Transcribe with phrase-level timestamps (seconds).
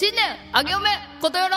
[0.00, 0.22] 新年
[0.54, 0.86] あげおめ
[1.20, 1.56] ことよろ。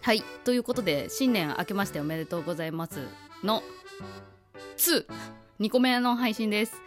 [0.00, 3.06] はいということで新年明けましておめでとうございます
[3.44, 3.62] の
[4.76, 6.82] 22個目の配信です。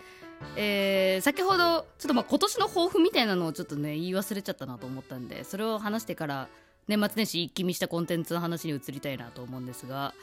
[0.57, 6.49] えー、先ほどちょっとまあ今年の抱負みたいなのをちょっとね言い忘れちゃったなと思ったんでそれを話してから
[6.89, 10.13] 年末年始一気見したコンテンツの話に移りたいなと思うんですが、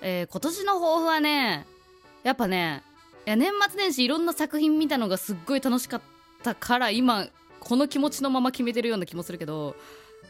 [0.00, 1.66] えー、今年の抱負はね
[2.22, 2.82] やっぱね
[3.26, 6.00] いや年末年始いろんな作品見たのがすっごい楽しかっ
[6.42, 7.26] たから今
[7.64, 9.74] この気持ちのまま決めてるような気もするけど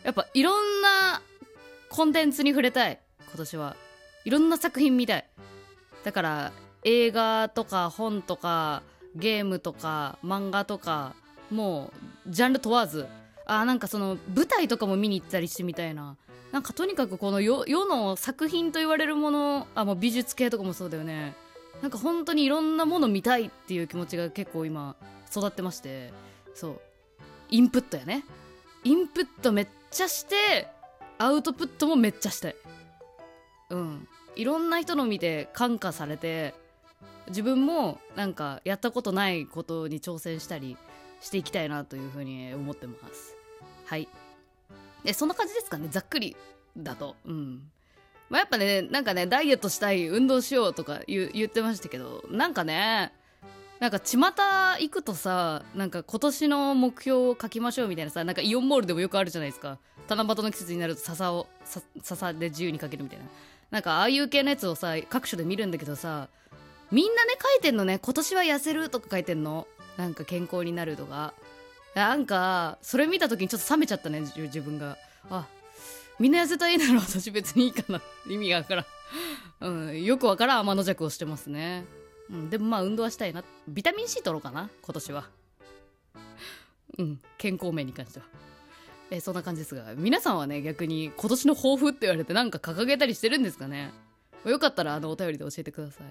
[0.04, 1.20] やっぱいろんな
[1.88, 2.98] コンテンツに触れたい
[3.28, 3.76] 今年は。
[4.24, 5.26] いろんな作品見たい。
[6.02, 6.52] だから
[6.82, 8.82] 映画とか本とか
[9.16, 11.14] ゲームとか漫画とか
[11.50, 11.92] も
[12.26, 13.06] うジャンル問わず。
[13.46, 16.16] あなんかその舞台とかも見に行ったりしてみたいな。
[16.52, 21.34] なんかとにかくこの世の作品と言われるものあもう美術系とかもそうだよね。
[21.82, 24.96] なんか本当にいろんなもの見たいっていう気持ちが結構今
[25.30, 26.12] 育ってまして。
[26.54, 26.80] そう。
[27.50, 28.24] インプットやね。
[28.84, 30.68] インプットめっちゃして
[31.18, 32.56] アウトプットもめっちゃしたい。
[33.70, 34.08] うん。
[34.36, 36.54] いろんな人の見て感化されて
[37.28, 40.76] 自分もなんかやったことないことに挑戦したり
[41.20, 43.36] していきたいなというふうに思ってます。
[43.86, 44.08] はい。
[45.04, 45.88] でそんな感じですかね。
[45.90, 46.36] ざっくり
[46.76, 47.16] だと。
[47.24, 47.70] うん。
[48.30, 53.12] まあ、やっぱねなんかねダイエットしたい運動しようとか言言ってましたけどなんかね
[53.80, 59.78] なんか巷行くとさなんか今年の目標を書きましょうみたいなさなんかイオンモールでもよくあるじゃないですか。
[60.08, 61.46] 七夕の季節になると笹を
[62.02, 63.24] 笹で自由にかけるみたいな。
[63.70, 66.28] なんかああいう系のやつをさ各所で見るんだけどさ
[66.92, 67.98] みんなね書いてんのね。
[67.98, 69.66] 今年は痩せるとか書いてんの。
[69.96, 71.34] なんか健康になるとか。
[71.94, 74.96] なんかそれ見た時にちょっと冷めちゃったね自分が。
[75.30, 75.46] あ
[76.18, 78.00] みんな痩せたいなら私別にいいかな。
[78.28, 78.86] 意味がわからん、
[79.60, 81.84] うん、よくわからん天の弱をしてますね、
[82.30, 83.44] うん、でもまあ運動はしたいな。
[83.68, 85.28] ビタミン C 取ろうかな今年は。
[86.98, 88.26] うん健康面に関しては。
[89.10, 93.92] えそんな感じですが皆さんはね逆に今年の抱負って言われてなんか掲げたりしてるんですかね。
[94.44, 96.06] よかったらあのお便りで教えてください。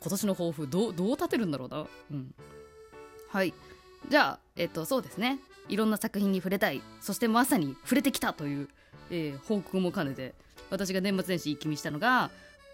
[0.00, 1.86] 今年の抱負どうどう立てるんだろうな。
[2.10, 2.34] うん。
[3.28, 3.54] はい。
[4.08, 5.38] じゃあえっ、とそうですね。
[5.68, 6.82] いろんな作品に触れたい。
[7.00, 8.68] そしてまさに触れてきたという、
[9.10, 10.34] えー、報告も兼ねて
[10.70, 12.30] 私が年末年始一気見したのが、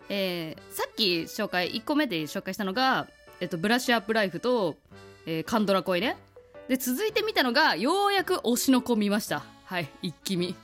[0.08, 3.08] えー、さっき紹介1個目で紹介したのが、
[3.40, 4.76] えっ、と、ブラッシュアップライフと、
[5.26, 6.16] えー、カンドラ恋ね
[6.68, 9.42] で続いて見たのがようやく推しの子見ました。
[9.64, 10.54] はい一気見。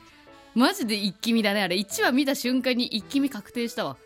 [0.55, 1.77] マジで一気見だねあれ。
[1.77, 3.97] 1話見た瞬間に一気見確定したわ。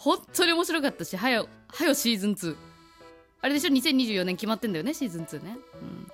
[0.00, 2.56] 本当に面白かったしはよはよシーズン2
[3.42, 6.10] あれでしょ？2024年決まってんだよねシーズン2ね、うん、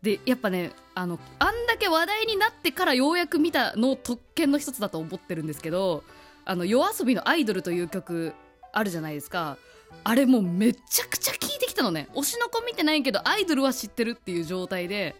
[0.00, 6.04] でやっぱねあのあんだけ話題になってからようやく見たの特権の一つだと思ってるんですけど
[6.46, 8.32] あの夜遊びの「アイドル」という曲
[8.72, 9.58] あるじゃないですか。
[10.04, 12.08] あれもうめちゃくちゃ聴いてきたのね。
[12.14, 15.16] 推しの子見てないけどアイドルは知ってるっていう状態で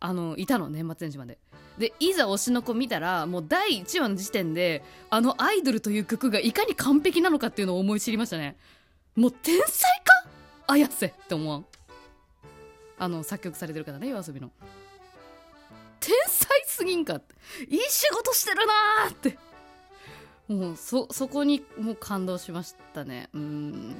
[0.00, 1.38] あのいたの年末年始まで。
[1.78, 8.56] でいざ推しの子見たらもう第1話の時点であの「アイドル」という曲がいかに完璧なのかっていうのを思い知りましたね。
[9.16, 10.28] もう天才か？
[10.66, 11.66] 綾瀬って思わん。
[12.98, 14.50] あの作曲されてる方ね夜遊びの。
[16.00, 17.34] 天才すぎんかって。
[17.68, 19.38] いい仕事してるなーって。
[20.48, 23.28] もうそそこにもう感動しましたね。
[23.32, 23.94] うん。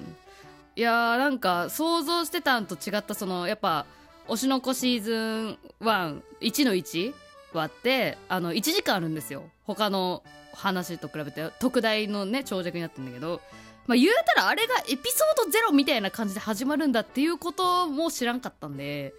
[0.77, 3.87] いやーなんか想像してたんと違ったそのやっぱ
[4.29, 7.15] 推しの子シーズン11の1
[7.55, 9.45] はってあの1時間あるんですよ。
[9.65, 10.23] 他の
[10.53, 11.51] 話と比べて。
[11.59, 13.41] 特大のね長尺になってるんだけど、
[13.87, 19.15] まあ、言うたらあれがエピソードゼロみたいな感じで始まるんだっていうことも知らんかったんで、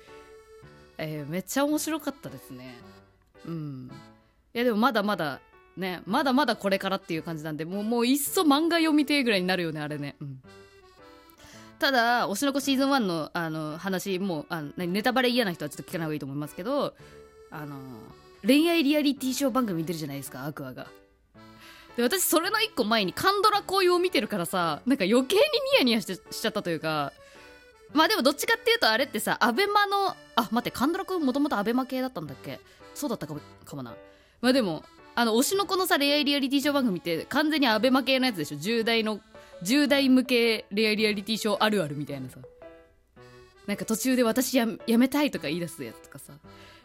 [0.97, 2.75] えー、めっちゃ面白かったですね。
[3.45, 3.91] うん。
[4.53, 5.39] いやでもまだまだ
[5.77, 10.15] ねまだまだこれからっていう感じなんでもうもういっそ漫画読みてえぐらいになるよねあれね。
[10.21, 10.41] うん。
[11.77, 16.95] ただ推しの子シーズン1のあの話もうあのネタバレ嫌な人はちょっと聞かない方がいいと思いますけど
[17.51, 17.75] あの
[18.45, 20.87] 恋愛リアリティショー番組見てるじゃないですかアクアが。
[21.97, 27.13] で私それの一個前にカンドラ紅葉を見てるからさなんか余計にニヤニヤしてしちゃったというか
[27.93, 32.59] まあでもどっちかっていうとあれってさアベマのあ待ってカンドラ君もともとアベマ系だったんだっけ？
[32.93, 33.93] そうだったかもかもな。
[34.41, 34.83] まあでも
[35.15, 39.19] あの推しの子のさ恋愛リアリティショー番組って完全にアベマ系のやつでしょ？10代の
[39.63, 42.37] 10代向け恋愛リアリティショーあるあるみたいなさ。
[43.65, 46.33] なんか途中で私ややめたいとか言い出すやつとかさ。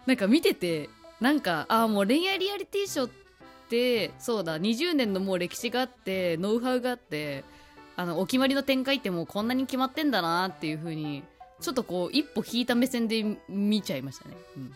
[0.07, 0.89] なんか見てて
[1.21, 3.11] なんかああもう恋愛リアリティショーっ
[3.69, 7.45] てそうだ20年のもう歴史があってノウハウがあって
[7.97, 11.23] あのお決まりの展開ってもうこんなに決まってんだなっていう風に
[11.61, 14.37] ちょっとこう一歩引いた目線で見ちゃいましたね。
[14.57, 14.73] うん、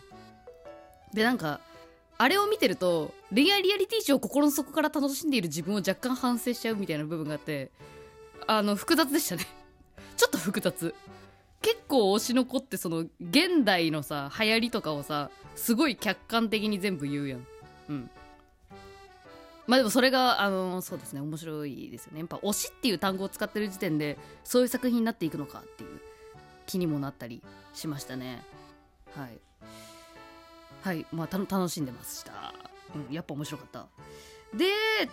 [1.13, 1.59] でなんか
[2.17, 7.71] あれを見てると恋愛リアリティショーを心の底から楽しんでいる自分を若干反省しちゃうみたいな部分があって
[8.47, 9.45] あの複雑でしたね。
[10.15, 10.93] ちょっと複雑。
[11.61, 17.47] 結構推しの子ってその現代のさ流行りとかをさすごい客観的に全部言うやん。
[17.89, 18.09] うん。
[19.67, 21.21] まあでもそれがあのそうですね。
[21.21, 22.19] 面白いですよね。
[22.19, 25.99] やっぱ推しっていう単語を使ってる時点でそういう作品になっていくのかっていう
[26.67, 27.41] 気にもなったり
[27.73, 28.43] しましたね。
[29.15, 29.39] はい。
[30.85, 32.53] はいまあた楽しんでました、
[32.93, 33.87] うん、やっぱ面白かった。
[34.55, 34.65] で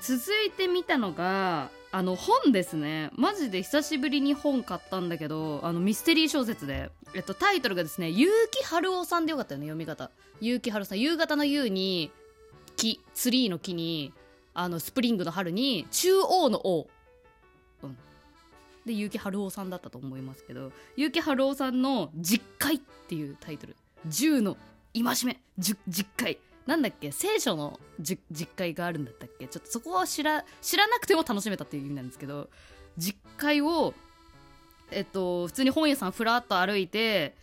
[0.03, 3.11] 続いて見たのがあの本ですね。
[3.17, 10.11] マジで久しぶりに本買ったんだけどあのミステリー小説で、えっと、タイトルがですね結城春夫さんでよかったよね読み方。
[10.43, 11.01] 結城春夫さん。
[11.01, 12.13] 夕方の夕に
[12.77, 14.13] 木ツリーの木に
[14.53, 16.87] あのスプリングの春に中央の王、
[18.85, 22.79] で結城春夫さんだったと思いますけど結城春夫さんの「実会」っ
[23.09, 23.75] ていうタイトル。
[24.07, 24.59] 10の
[24.94, 25.77] 戒め実
[26.17, 27.11] 会なんだっけ？
[27.12, 29.49] 聖書の実会があるんだったっけ？
[29.49, 32.50] ちょっとそこは知ら知らなくても楽しめたっていう意味なんですけど
[32.97, 33.94] 実会を
[34.91, 37.35] えっと普通に本屋さんふらっと歩いて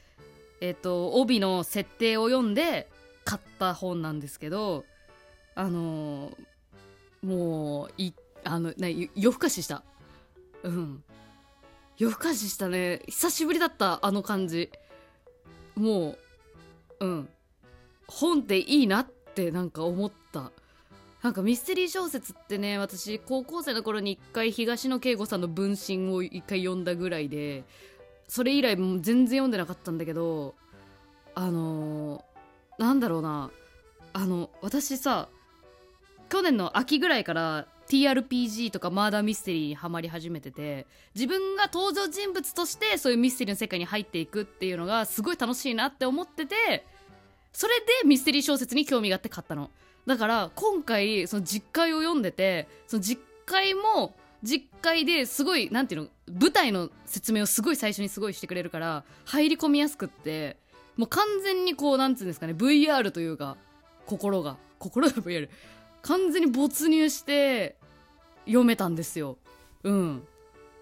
[0.61, 2.89] えっと帯の設定を読んで
[3.25, 4.85] 買った本なんですけど
[5.55, 6.31] あの
[7.21, 8.13] もうい
[8.43, 9.83] あのね夜更かしした。
[10.63, 11.03] うん。
[11.97, 13.01] 夜更かししたね。
[13.07, 14.69] 久しぶりだったあの感じ。
[15.75, 16.15] も
[16.99, 17.29] ううん。
[18.09, 20.51] 本っていいなってなんか思った。
[21.21, 27.65] なんかミステリー小説ってね私高校生の頃に一回東野圭吾さんの「分身」を一回読んだぐらいで
[28.29, 30.55] それ以来もう全然読んでなかったんだけど
[31.35, 33.51] あのー、なんだろうな。
[34.11, 35.29] あの私さ
[36.29, 40.85] 去年の秋ぐらいから TRPG とかマーダーミステリーにハマり始めてて
[41.15, 46.85] 自分が登場人物としてそういうミステリーの世界に入っていくっていうのがすごい楽しいなって思ってて
[47.59, 49.69] それでミステリー小説に興味があって買ったの。
[50.05, 56.07] だから今回その実会を読んでてその実会も実会ですごいなんていうの
[56.39, 60.55] 舞台の説明をすごい最初にすごいしてくれるから入り込みやすくって
[60.95, 63.57] もう完全にこうなんつうんですかね VR というか
[64.05, 64.55] 心が。
[64.77, 65.49] 心が VR
[66.03, 67.75] 完全に没入して
[68.45, 69.37] 読めたんですよ。
[69.83, 70.23] うん。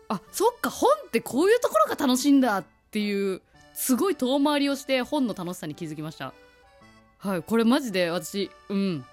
[0.10, 3.42] あそっか本ってこういうところが楽しいんだっていう
[3.74, 6.36] すごい遠回りをして本の楽しさに気づきました。
[7.20, 9.06] はいこれマジで私うん。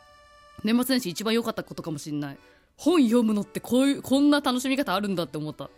[0.63, 2.39] 年末年始一番良かったことかもしんない。
[2.77, 5.71] 本読むのってこういうこんな楽しみ方あるんだって思った。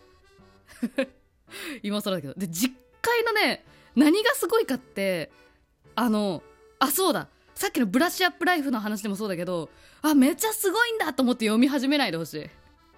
[1.83, 2.33] 今更だけど。
[2.35, 3.65] で実会のね
[3.95, 5.31] 何がすごいかって
[5.95, 6.43] あの
[6.79, 7.27] あそうだ。
[7.55, 9.69] さっきのブラッシュアップライフの話でもそうだけど
[10.03, 12.49] あめっちゃすごいんだと思って読み始めないでほしい。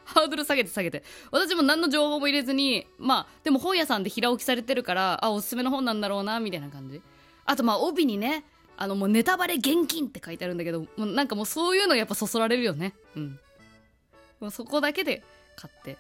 [0.06, 1.04] ハードル下げて下げて。
[1.32, 7.02] 私も何の情報も入れずにまあでも本屋さんで平置きされてるからあおすすめの本なんだろうなみたいな感じ。
[7.46, 8.44] あとまあ帯にね
[8.82, 12.94] あのもうネタバレ厳禁って書いてあるんだけどもうなんかもうそういうのやっぱそそられるよね。
[13.18, 13.40] うん。
[14.40, 15.22] もうそこだけで
[15.58, 15.98] 買って。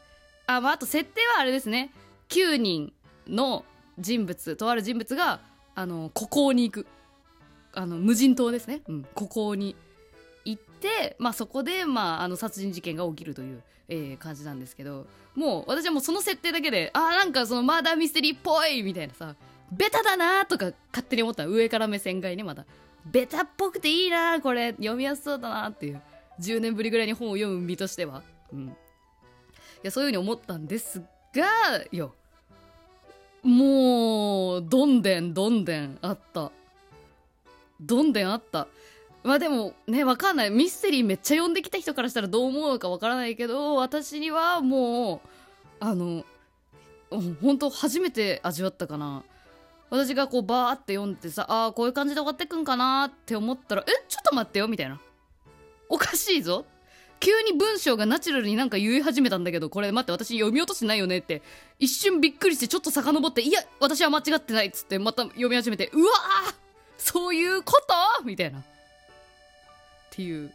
[0.47, 1.91] あまああと設定はあれですね。
[2.29, 2.93] 9人
[3.27, 3.65] の
[3.99, 5.41] 人物とある人物が
[5.75, 6.87] あの孤高に行く。
[7.73, 9.75] あの無人島ですね、うん、孤高に
[10.43, 15.05] 行って、まあ、そこで、まあ、あの殺人事件が起きるという、えー、感じなんですけど
[15.35, 19.35] もう私はもうその設定だけであなんかそのマーダーミステリーっぽいみたいなさ。
[19.71, 22.65] ベタだなとか勝手に思った上から目線外ねまた
[23.05, 24.71] ベタっぽくていいなこれ。
[24.73, 26.01] 読みやすそうだなっていう。
[26.39, 28.23] 10年ぶりぐらいに本を読む身としては、
[28.53, 28.71] うん、い
[29.83, 31.01] やそういうふうに思ったんです
[31.33, 32.13] がよ。
[33.43, 36.51] もうどんでんどんでんあった。
[37.81, 38.67] どんでんあった。
[39.23, 40.49] まあでもねわかんない。
[40.49, 45.19] ミステリーめっちゃ読んできた人からしたらどう思うのかわからないけど私にはもう
[45.79, 46.25] あの
[47.41, 49.23] 本当初めて味わったかな。
[49.89, 54.99] 私がこうバーって読んでさああこういう感じで終わってくんかなって思ったらえちょっと待ってよみたいな
[55.89, 56.65] おかしいぞ
[57.19, 61.41] 急に文章がナチュラルになんか言い始めたんだけどこれ待って私読み落としてないよねって
[61.79, 66.53] 一瞬びっくりしてちょっと遡っていや私は間違ってないっつってまた読み始めてうわー
[66.97, 67.81] そういうこ
[68.19, 68.25] と？
[68.25, 68.59] みたいな。
[68.59, 68.63] っ
[70.11, 70.51] ていう。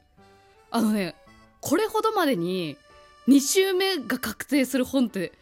[0.71, 1.15] あのね、
[1.63, 2.77] これほどまでに
[3.29, 5.33] 2週目が確定する本って、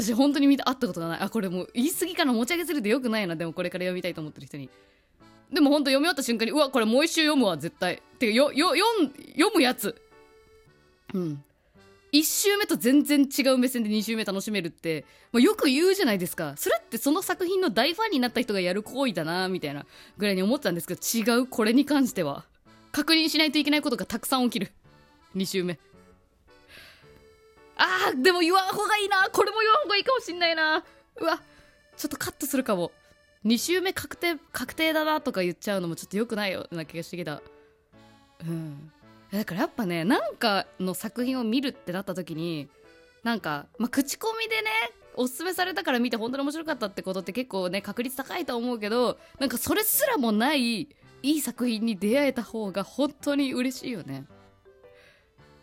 [0.00, 1.20] 私本当に見た、会ったことがない。
[1.20, 3.36] あ、これもう言い過ぎかな持ち上げするとよくないな。
[3.36, 4.70] でもこれから読みたいと思ってる人に。
[5.52, 8.02] でも本当読み終わった瞬間に、うわ、これもう一周読むわ、絶対。
[8.18, 8.72] てか、よ、よ、
[9.36, 10.00] 読むやつ。
[11.14, 11.42] うん。
[12.12, 19.84] 1周目と全然違う目線で2周目楽しめるって、まあ、よく言うじゃないですかそれってその作品の大ファンになった人がやる行為だなみたいな
[20.16, 22.44] ぐらいに思ってたんですけど違うこれに関しては
[22.92, 24.72] 確認しないといけないことがたくさん起きる
[25.34, 25.78] 2周目
[27.76, 29.28] あーでも言わん方がいいな。
[29.30, 30.84] これも言わん方がいいかもしんないな。
[31.20, 31.40] うわ
[31.96, 32.92] ちょっとカットするかも。
[33.44, 37.42] 2周目確定確定だなとか言っちゃうのもちょっと良くないような気がしてきた。
[38.40, 38.90] うん。
[39.30, 42.68] だからやっぱねなんかの作品を見るってなった時に
[43.22, 44.70] なんか、まあ、口コミでね
[45.14, 50.88] おすすめされたから見て本当に面白かったってことって結構ね確率高いと思うけどなんかそれすらもないい
[51.22, 54.26] い作品に出会えた方が本当に嬉しいよね。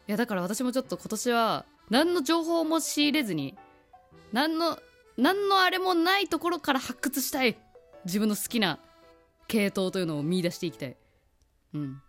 [0.08, 3.57] いやだから私もちょっと今年は何の情報も仕入れずに
[4.31, 4.79] 何の
[5.17, 7.57] 何のあれもないところから発掘したい。
[8.05, 8.79] 自分の好きな
[9.47, 10.97] 系統というのを見出していきたい。
[11.73, 12.01] うん。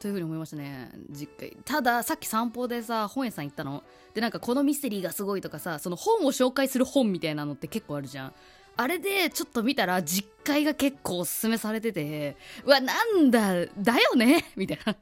[0.00, 0.90] というふうに思いましたね。
[1.10, 3.84] 実家たださっき散歩でさ本屋さん行ったの。
[4.14, 8.32] でなんかこのミステリーがすごいとかさその本を紹介する本みたいなのって結構あるじゃん。
[8.76, 14.44] あれでちょっと見たら実家が結構おすすめされててうわなんだだよね？
[14.56, 14.96] みたいな。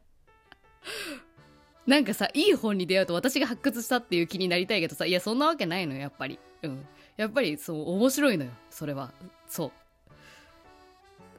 [1.90, 6.38] なんかさいい本に出会うと私が発掘したっていう気になりたいけどさいやそんなわけないのよやっぱり。
[6.62, 6.86] うん。
[7.16, 9.10] やっぱりそう面白いのよそれは。
[9.48, 9.72] そう。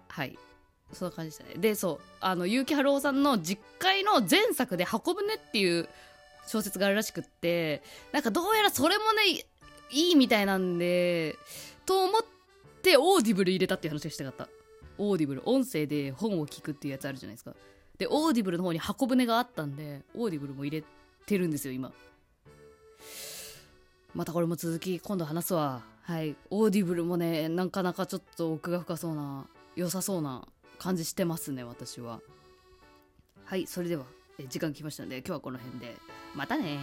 [0.09, 0.37] はい。
[0.91, 1.61] そんな感じでしたね。
[1.61, 1.99] でそう。
[2.19, 5.87] あの夕木春央さんの十戒の前作で「方舟」っていう
[6.45, 7.81] 小説があるらしくって
[8.11, 9.45] なんかどうやらそれもね
[9.89, 11.37] いいみたいなんで
[11.85, 12.25] と思っ
[12.81, 14.49] て Audible 入れたっていう話をしたかった。
[14.97, 17.55] Audible 音声で本を聞くっていうやつあるじゃないですか。
[18.01, 20.83] で Audible の方に方舟があったんで Audible も入れ
[21.27, 21.91] てるんですよ今。
[24.15, 25.83] またこれも続き今度話すわ。
[26.01, 26.35] はい。
[26.49, 30.47] Audible もねなかなかちょっと奥が深そうな良さそうな
[30.79, 32.21] 感じしてますね私は。
[33.45, 34.05] はいそれでは
[34.49, 35.95] 時間来ましたので今日はこの辺で。
[36.33, 36.79] またね